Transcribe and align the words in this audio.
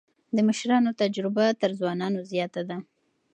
د 0.35 0.37
مشرانو 0.47 0.97
تجربه 1.01 1.45
تر 1.61 1.71
ځوانانو 1.79 2.19
زياته 2.31 2.61
ده. 2.69 2.77